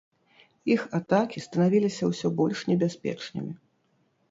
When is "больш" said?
2.41-2.65